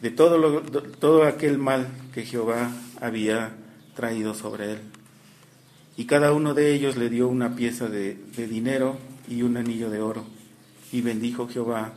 [0.02, 2.70] de todo, lo, todo aquel mal que Jehová
[3.00, 3.54] había
[3.94, 4.78] traído sobre él.
[5.96, 8.96] Y cada uno de ellos le dio una pieza de, dinero
[9.28, 10.24] y un anillo de oro.
[10.92, 11.92] Y bendijo Jehová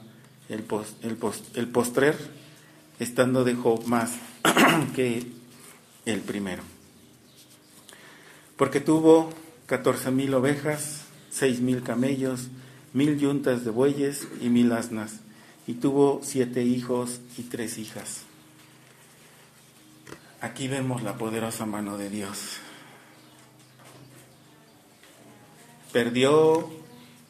[0.50, 0.66] el,
[1.02, 1.18] el,
[1.56, 2.18] el postrer,
[3.00, 4.12] estando de Job más
[4.96, 5.26] que
[6.06, 6.64] el primero.
[8.58, 9.32] Porque tuvo
[9.66, 12.50] catorce mil ovejas, seis mil camellos,
[12.94, 15.20] mil yuntas de bueyes y mil asnas
[15.66, 18.22] y tuvo siete hijos y tres hijas.
[20.42, 22.58] Aquí vemos la poderosa mano de Dios.
[25.94, 26.70] Perdió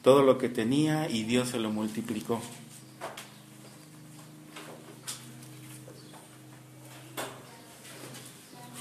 [0.01, 2.41] todo lo que tenía y Dios se lo multiplicó.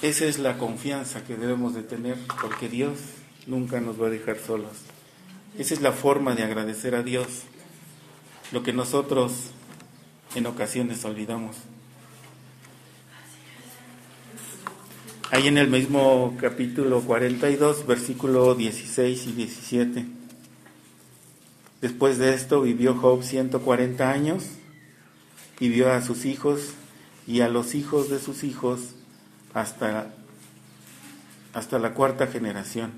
[0.03, 2.99] Esa es la confianza que debemos de tener porque Dios
[3.47, 4.73] nunca nos va a dejar solos.
[5.57, 7.29] Esa es la forma de agradecer a Dios
[8.51, 9.33] lo que nosotros
[10.35, 11.57] en ocasiones olvidamos.
[15.31, 20.07] Ahí en el mismo capítulo 42, versículo 16 y 17.
[21.81, 24.47] Después de esto vivió Job 140 años
[25.61, 26.73] y vio a sus hijos
[27.29, 28.97] y a los hijos de sus hijos
[29.55, 30.13] hasta,
[31.53, 32.93] hasta la cuarta generación.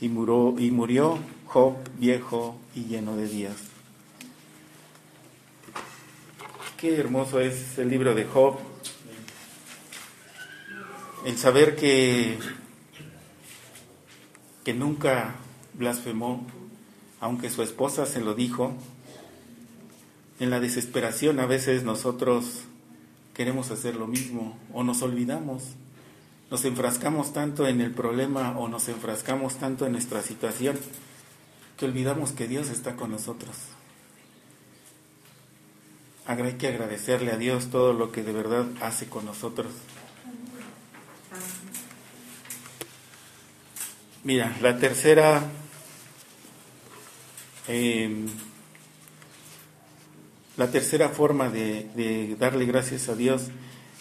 [0.00, 3.56] Y murió, y murió Job viejo y lleno de días.
[6.76, 8.58] Qué hermoso es el libro de Job.
[11.24, 12.38] El saber que,
[14.62, 15.36] que nunca
[15.72, 16.46] blasfemó,
[17.20, 18.74] aunque su esposa se lo dijo.
[20.38, 22.64] En la desesperación a veces nosotros
[23.32, 25.62] queremos hacer lo mismo o nos olvidamos.
[26.50, 30.78] Nos enfrascamos tanto en el problema o nos enfrascamos tanto en nuestra situación
[31.76, 33.56] que olvidamos que Dios está con nosotros
[36.26, 39.72] hay que agradecerle a Dios todo lo que de verdad hace con nosotros.
[44.24, 45.44] Mira, la tercera,
[47.68, 48.26] em,
[50.56, 53.48] la tercera forma de, de darle gracias a Dios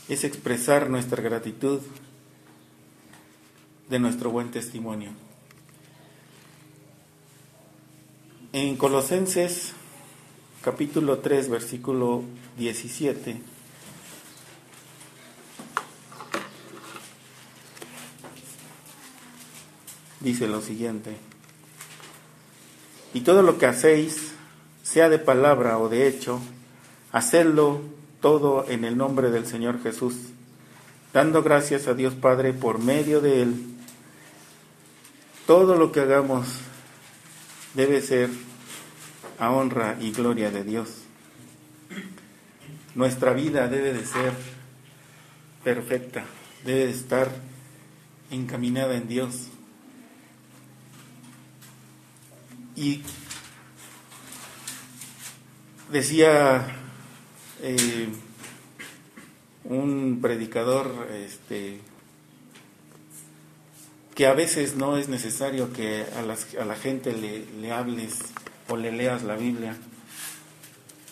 [0.09, 1.81] es expresar nuestra gratitud
[3.89, 5.11] de nuestro buen testimonio.
[8.53, 9.73] En Colosenses
[10.65, 12.23] capítulo 3, versículo
[12.57, 13.39] 17.
[20.21, 21.17] Dice lo siguiente,
[23.13, 24.31] y todo lo que hacéis,
[24.81, 26.39] sea de palabra o de hecho,
[27.11, 27.81] hacedlo
[28.21, 30.15] todo en el nombre del Señor Jesús,
[31.13, 33.74] dando gracias a Dios Padre por medio de Él.
[35.45, 36.47] Todo lo que hagamos
[37.75, 38.31] debe ser
[39.37, 40.89] a honra y gloria de Dios.
[42.95, 44.33] Nuestra vida debe de ser
[45.63, 46.25] perfecta,
[46.63, 47.29] debe de estar
[48.31, 49.49] encaminada en Dios.
[52.75, 53.03] Y
[55.91, 56.65] decía
[57.61, 58.07] eh,
[59.63, 61.81] un predicador este,
[64.16, 66.22] que a veces no es necesario que a,
[66.66, 68.20] la gente le, le hables
[68.70, 69.76] o le leas la Biblia,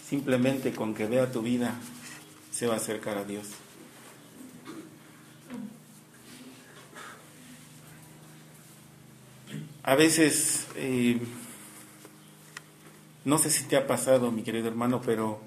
[0.08, 1.76] simplemente con que vea tu vida
[2.51, 3.47] se va a acercar a Dios.
[9.86, 11.20] A veces, eh,
[13.26, 15.41] no sé si te ha pasado, mi querido hermano, pero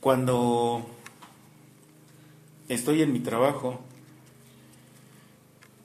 [0.00, 0.86] cuando
[2.70, 3.84] estoy en mi trabajo,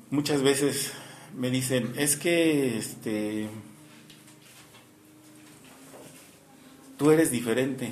[0.10, 0.94] muchas veces
[1.36, 3.50] me dicen, es que este
[6.98, 7.92] tú eres diferente.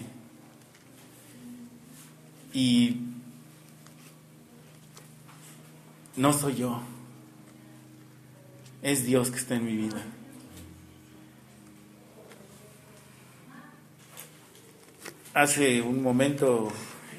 [2.54, 3.02] Y
[6.16, 6.82] no soy yo,
[8.82, 10.02] es Dios que está en mi vida.
[15.34, 16.72] Hace un momento,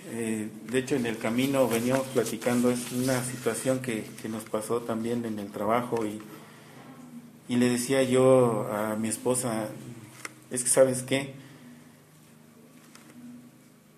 [0.08, 5.24] eh, de hecho en el camino veníamos platicando, es una situación que, nos pasó también
[5.24, 6.20] en el trabajo y,
[7.48, 9.68] y le decía yo a mi esposa,
[10.50, 11.34] es que sabes qué,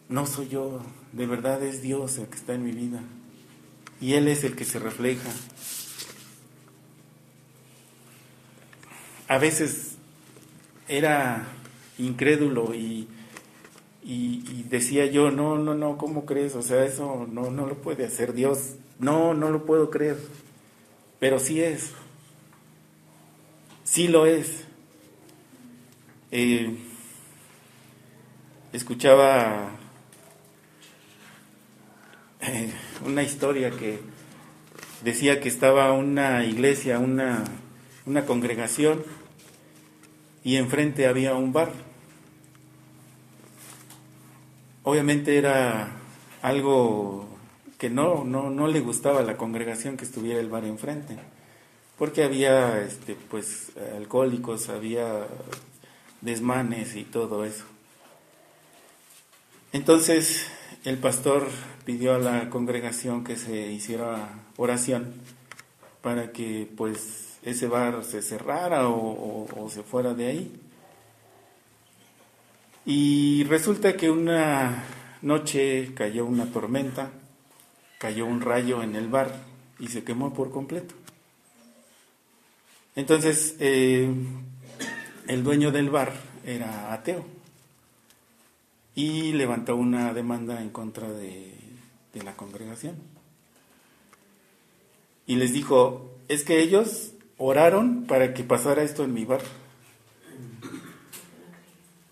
[0.08, 0.80] no soy yo,
[1.12, 3.00] de verdad es Dios el que está en mi vida
[4.00, 5.28] y Él es el que se refleja.
[9.26, 9.96] A veces
[10.86, 11.46] era
[11.98, 13.08] incrédulo y,
[14.10, 16.54] y, decía yo, no, no, no, ¿cómo crees?
[16.54, 18.76] O sea, eso no, no lo puede hacer Dios.
[18.98, 20.16] No, no lo puedo creer.
[21.20, 21.92] Pero sí es.
[23.84, 24.64] Sí lo es.
[26.30, 26.74] Eh,
[28.72, 29.72] escuchaba
[32.40, 32.72] eh,
[33.04, 33.98] una historia que
[35.04, 37.44] decía que estaba una iglesia, una,
[38.06, 39.04] una congregación,
[40.44, 41.87] y enfrente había un bar.
[44.88, 45.86] Obviamente era
[46.40, 47.28] algo
[47.76, 51.18] que no, no, no le gustaba a la congregación que estuviera el bar enfrente,
[51.98, 55.26] porque había este, pues, alcohólicos, había
[56.22, 57.66] desmanes y todo eso.
[59.74, 60.46] Entonces
[60.84, 61.46] el pastor
[61.84, 65.12] pidió a la congregación que se hiciera oración
[66.00, 70.60] para que pues ese bar se cerrara o, se fuera de ahí.
[72.84, 74.84] Y resulta que una
[75.22, 77.10] noche cayó una tormenta,
[77.98, 79.34] cayó un rayo en el bar
[79.78, 80.94] y se quemó por completo.
[82.96, 84.12] Entonces, eh,
[85.28, 86.12] el dueño del bar
[86.44, 87.24] era ateo
[88.98, 91.54] y levantó una demanda en contra de,
[92.24, 92.96] la congregación.
[95.24, 99.42] Y les dijo, es que ellos oraron para que pasara esto en mi bar.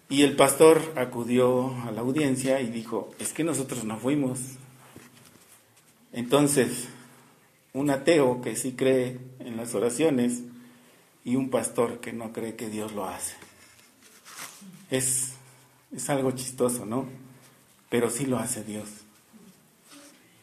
[0.08, 4.38] Y el pastor acudió a la audiencia y dijo, es que nosotros no fuimos.
[6.12, 6.88] Entonces,
[7.72, 10.42] un ateo que sí cree en las oraciones
[11.24, 13.34] y un pastor que no cree que Dios lo hace.
[14.90, 15.36] Es
[15.94, 17.06] es algo chistoso, ¿no?
[17.88, 18.88] Pero sí lo hace Dios.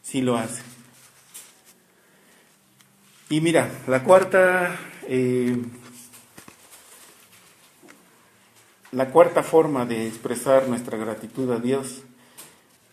[0.02, 0.62] Sí lo hace.
[3.30, 5.56] Y mira, la cuarta, eh,
[8.94, 12.02] la cuarta forma de expresar nuestra gratitud a Dios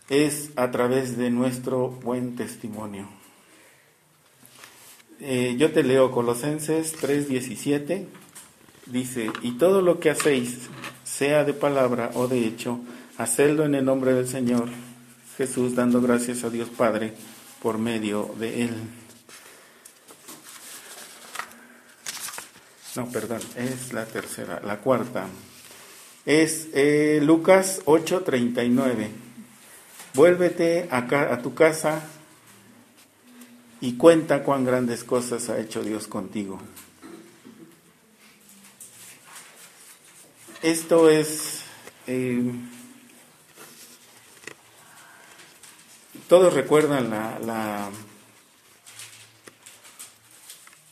[0.09, 3.07] es a través de nuestro buen testimonio.
[5.19, 8.07] Eh, yo te leo Colosenses 3:17,
[8.87, 10.69] dice, y todo lo que hacéis,
[11.03, 12.79] sea de palabra o de hecho,
[13.17, 14.69] hacedlo en el nombre del Señor
[15.37, 17.13] Jesús, dando gracias a Dios Padre
[17.61, 18.75] por medio de Él.
[22.95, 25.27] No, perdón, es la tercera, la cuarta.
[26.25, 29.09] Es eh, Lucas 8:39.
[30.13, 32.03] Vuélvete acá, a tu casa
[33.79, 36.59] y cuenta cuán grandes cosas ha hecho Dios contigo.
[40.61, 41.61] Esto es...
[42.05, 42.51] Eh,
[46.27, 47.89] todos recuerdan la, la,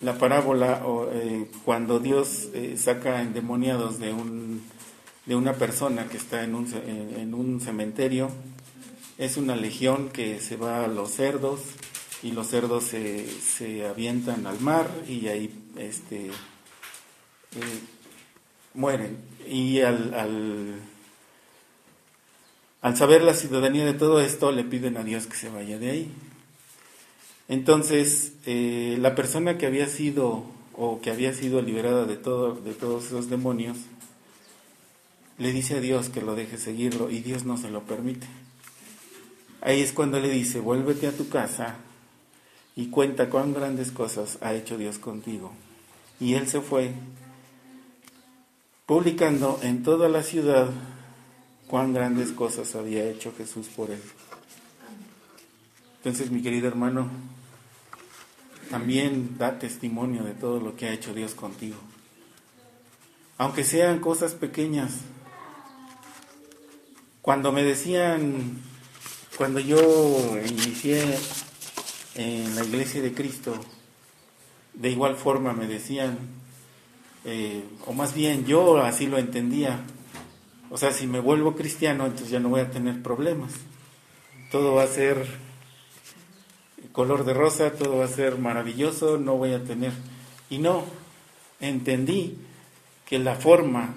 [0.01, 0.81] la parábola
[1.13, 4.63] eh, cuando Dios eh, saca endemoniados de, un,
[5.29, 8.31] de una persona que está en un, en un cementerio.
[9.19, 11.59] Es una legión que se va a los cerdos
[12.23, 16.31] y los cerdos se, se avientan al mar y ahí este,
[18.73, 20.15] mueren y al,
[22.81, 25.91] al, saber la ciudadanía de todo esto, le piden a Dios que se vaya de
[25.91, 26.11] ahí.
[27.49, 32.73] Entonces, eh, la persona que había sido o que había sido liberada de, todo, de
[32.73, 33.77] todos esos demonios,
[35.39, 38.27] le dice a Dios que lo deje seguirlo y Dios no se lo permite.
[39.61, 41.75] Ahí es cuando le dice, vuélvete a tu casa
[42.75, 45.51] y cuenta cuán grandes cosas ha hecho Dios contigo.
[46.19, 46.93] Y él se fue
[48.85, 50.69] publicando en toda la ciudad
[51.67, 54.01] cuán grandes cosas había hecho Jesús por él.
[55.97, 57.09] Entonces, mi querido hermano,
[58.69, 61.77] también da testimonio de todo lo que ha hecho Dios contigo.
[63.37, 64.91] Aunque sean cosas pequeñas.
[67.21, 68.61] Cuando me decían,
[69.37, 71.03] cuando yo inicié
[72.15, 73.59] en la iglesia de Cristo,
[74.73, 76.17] de igual forma me decían,
[77.25, 79.81] eh, o más bien yo así lo entendía.
[80.69, 83.51] O sea, si me vuelvo cristiano, entonces ya no voy a tener problemas.
[84.49, 85.27] todo va a ser
[86.93, 89.91] color de rosa, todo va a ser maravilloso, no voy a tener.
[90.49, 90.85] Y no,
[91.59, 92.37] entendí
[93.05, 93.93] que la forma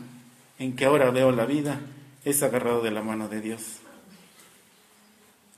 [0.59, 1.81] en que ahora veo la vida
[2.25, 3.63] es agarrado de la mano de Dios.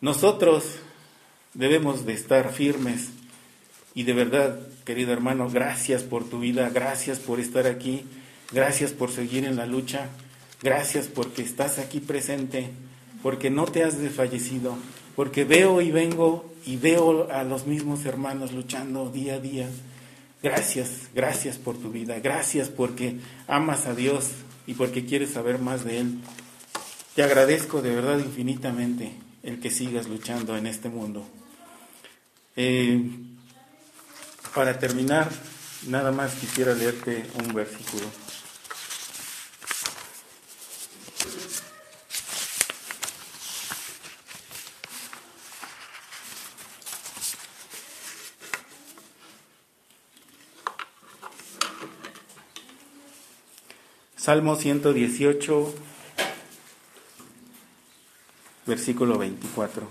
[0.01, 0.65] Nosotros
[1.55, 3.09] debemos de estar firmes
[3.95, 8.05] y de verdad, querido hermano, gracias por tu vida, gracias por estar aquí,
[8.53, 10.09] gracias por seguir en la lucha,
[10.63, 12.71] gracias porque estás aquí presente,
[13.23, 14.77] porque no te has desfallecido,
[15.15, 19.69] porque veo y vengo y veo a los mismos hermanos luchando día a día.
[20.43, 24.31] Gracias, gracias por tu vida, gracias porque amas a Dios
[24.67, 26.19] y porque quieres saber más de Él.
[27.15, 29.13] Te agradezco de verdad infinitamente
[29.45, 31.25] el que sigas luchando en este mundo.
[32.57, 33.09] Eh,
[34.53, 35.31] para terminar,
[35.87, 38.07] nada más quisiera leerte un versículo.
[54.17, 55.75] Salmo 118,
[58.67, 59.89] versículo 24.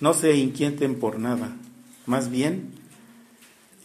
[0.00, 1.56] No se inquieten por nada,
[2.06, 2.72] más bien,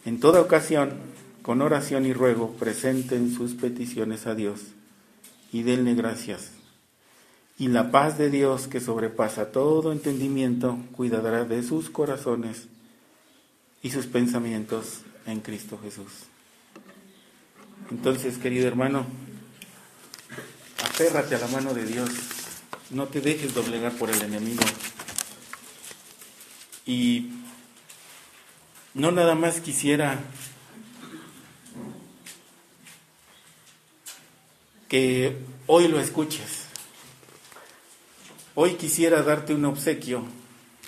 [0.04, 0.94] en toda ocasión,
[1.42, 4.60] con oración y ruego, presenten sus peticiones a Dios
[5.52, 6.52] y denle gracias.
[7.58, 12.68] Y la paz de Dios, que sobrepasa todo entendimiento, cuidará de sus corazones
[13.82, 16.10] y sus pensamientos en Cristo Jesús.
[17.90, 19.04] Entonces, querido hermano,
[20.82, 22.10] aférrate a la mano de Dios,
[22.90, 24.62] no te dejes doblegar por el enemigo.
[26.86, 27.30] Y
[28.94, 30.20] no nada más quisiera
[34.88, 35.36] que
[35.66, 36.64] hoy lo escuches.
[38.54, 40.24] Hoy quisiera darte un obsequio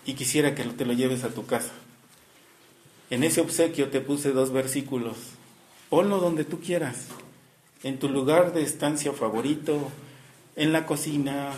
[0.05, 1.73] y quisiera que te lo lleves a tu casa.
[3.11, 5.17] En ese obsequio te puse dos versículos
[5.93, 7.09] Ponlo donde tú quieras,
[7.83, 9.91] en tu lugar de estancia favorito,
[10.57, 11.51] en la cocina,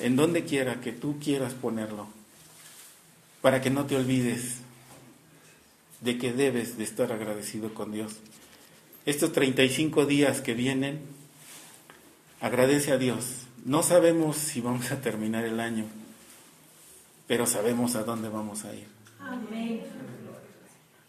[0.00, 2.08] en donde quiera que tú quieras ponerlo,
[3.42, 4.56] para que no te olvides
[6.00, 8.16] de que debes de estar agradecido con Dios.
[9.06, 11.00] Estos 35 días que vienen,
[12.40, 13.46] agradece a Dios.
[13.64, 15.84] No sabemos si vamos a terminar el año,
[17.26, 18.86] pero sabemos a dónde vamos a ir.
[19.20, 19.82] Amén.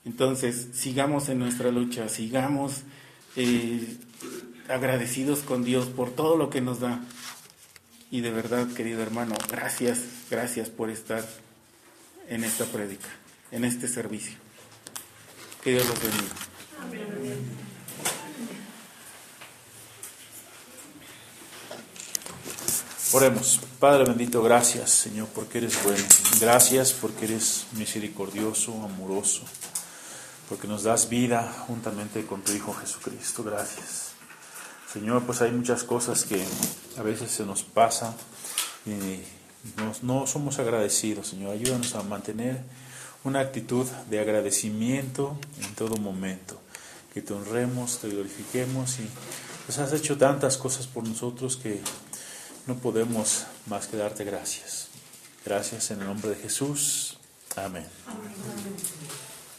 [0.03, 2.81] Entonces, sigamos en nuestra lucha, sigamos
[3.35, 3.97] eh,
[4.67, 7.01] agradecidos con Dios por todo lo que nos da.
[8.11, 9.99] Y de verdad, querido hermano, gracias,
[10.29, 11.25] gracias por estar
[12.27, 13.07] en esta prédica,
[13.51, 14.37] en este servicio.
[15.63, 16.35] Que Dios los bendiga.
[23.13, 23.59] Oremos.
[23.79, 26.03] Padre bendito, gracias Señor porque eres bueno.
[26.39, 29.45] Gracias porque eres misericordioso, amoroso
[30.51, 33.41] porque nos das vida juntamente con tu Hijo Jesucristo.
[33.41, 34.10] Gracias.
[34.93, 36.43] Señor, pues hay muchas cosas que
[36.97, 38.13] a veces se nos pasan
[38.85, 39.19] y
[40.03, 41.51] no somos agradecidos, Señor.
[41.51, 42.61] Ayúdanos a mantener
[43.23, 46.59] una actitud de agradecimiento en todo momento.
[47.13, 49.07] Que te honremos, te glorifiquemos y
[49.65, 51.81] pues has hecho tantas cosas por nosotros que
[52.67, 54.87] no podemos más que darte gracias.
[55.45, 57.17] Gracias en el nombre de Jesús.
[57.55, 57.85] Amén.
[58.07, 59.20] Amén.